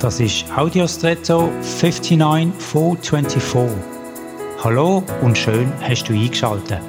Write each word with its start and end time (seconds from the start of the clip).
Das 0.00 0.20
ist 0.20 0.44
Audiostretto 0.54 1.50
59424. 1.62 3.78
Hallo 4.62 5.02
und 5.22 5.38
schön 5.38 5.72
hast 5.80 6.04
du 6.04 6.12
eingeschaltet. 6.12 6.82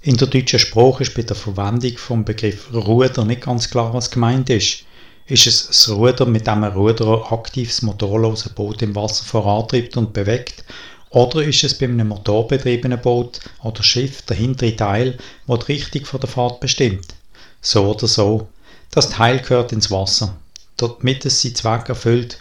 In 0.00 0.16
der 0.16 0.26
deutschen 0.26 0.58
Sprache 0.58 1.04
ist 1.04 1.14
bei 1.14 1.22
der 1.22 1.36
Verwendung 1.36 1.96
vom 1.96 2.24
Begriff 2.24 2.74
Ruder 2.74 3.24
nicht 3.24 3.42
ganz 3.42 3.70
klar, 3.70 3.94
was 3.94 4.10
gemeint 4.10 4.50
ist. 4.50 4.84
Ist 5.26 5.46
es 5.46 5.68
das 5.68 5.88
Ruder, 5.90 6.26
mit 6.26 6.48
dem 6.48 6.64
ein 6.64 6.72
Ruderer 6.72 7.32
aktives 7.32 7.82
motorloses 7.82 8.52
Boot 8.52 8.82
im 8.82 8.96
Wasser 8.96 9.24
vorantreibt 9.24 9.96
und 9.96 10.12
bewegt? 10.12 10.64
Oder 11.12 11.42
ist 11.42 11.62
es 11.62 11.76
bei 11.76 11.84
einem 11.84 12.08
motorbetriebenen 12.08 12.98
Boot 12.98 13.40
oder 13.62 13.82
Schiff 13.82 14.22
der 14.22 14.34
hintere 14.34 14.74
Teil, 14.74 15.18
der 15.46 15.58
die 15.58 15.72
Richtung 15.72 16.20
der 16.20 16.28
Fahrt 16.28 16.58
bestimmt? 16.60 17.14
So 17.60 17.90
oder 17.90 18.08
so. 18.08 18.48
Das 18.90 19.10
Teil 19.10 19.40
gehört 19.40 19.72
ins 19.72 19.90
Wasser, 19.90 20.38
damit 20.78 21.26
es 21.26 21.42
seinen 21.42 21.54
Zweck 21.54 21.90
erfüllt. 21.90 22.38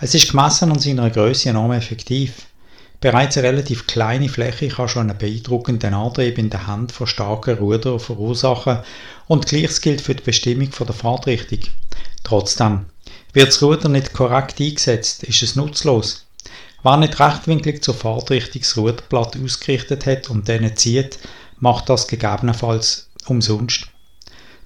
Es 0.00 0.14
ist 0.14 0.30
gemessen 0.30 0.72
an 0.72 0.78
seiner 0.78 1.10
Größe 1.10 1.50
enorm 1.50 1.72
effektiv. 1.72 2.46
Bereits 3.00 3.36
eine 3.36 3.48
relativ 3.48 3.86
kleine 3.86 4.30
Fläche 4.30 4.68
kann 4.68 4.88
schon 4.88 5.10
einen 5.10 5.18
beeindruckenden 5.18 5.92
Antrieb 5.92 6.38
in 6.38 6.48
der 6.48 6.66
Hand 6.66 6.92
von 6.92 7.06
starken 7.06 7.58
Rudern 7.58 8.00
verursachen 8.00 8.78
und 9.26 9.46
gleiches 9.46 9.82
gilt 9.82 10.00
für 10.00 10.14
die 10.14 10.22
Bestimmung 10.22 10.70
der 10.70 10.94
Fahrtrichtung. 10.94 11.60
Trotzdem, 12.24 12.86
wird 13.34 13.48
das 13.48 13.62
Ruder 13.62 13.90
nicht 13.90 14.14
korrekt 14.14 14.60
eingesetzt, 14.60 15.24
ist 15.24 15.42
es 15.42 15.56
nutzlos. 15.56 16.27
Wer 16.82 16.96
nicht 16.96 17.18
rechtwinklig 17.18 17.82
zur 17.82 17.94
Fahrtrichtung 17.94 18.62
das 18.62 18.76
Ruderblatt 18.76 19.36
ausgerichtet 19.42 20.06
hat 20.06 20.30
und 20.30 20.48
dann 20.48 20.76
zieht, 20.76 21.18
macht 21.58 21.88
das 21.88 22.06
gegebenenfalls 22.06 23.08
umsonst. 23.26 23.88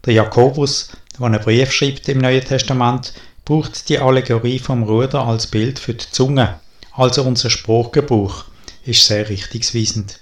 Der 0.05 0.15
Jakobus, 0.15 0.91
der 1.19 1.27
einen 1.27 1.41
Brief 1.41 1.73
schreibt 1.73 2.09
im 2.09 2.19
Neuen 2.19 2.45
Testament, 2.45 3.15
braucht 3.45 3.89
die 3.89 3.99
Allegorie 3.99 4.59
vom 4.59 4.83
Ruder 4.83 5.27
als 5.27 5.47
Bild 5.47 5.79
für 5.79 5.95
die 5.95 6.11
Zunge. 6.11 6.61
Also 6.93 7.23
unser 7.23 7.49
Spruchgebrauch 7.49 8.45
ist 8.85 9.07
sehr 9.07 9.29
richtungsweisend. 9.29 10.21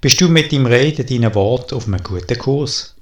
Bist 0.00 0.20
du 0.20 0.28
mit 0.28 0.52
dem 0.52 0.66
Reden 0.66 1.06
deinen 1.06 1.34
Wort 1.34 1.72
auf 1.72 1.86
einem 1.86 2.02
guten 2.02 2.38
Kurs? 2.38 2.94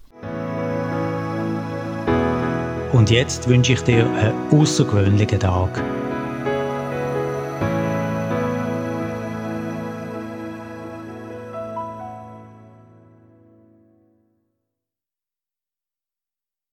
Und 2.92 3.10
jetzt 3.10 3.48
wünsche 3.48 3.72
ich 3.72 3.80
dir 3.80 4.08
einen 4.10 4.34
außergewöhnlichen 4.52 5.40
Tag. 5.40 5.82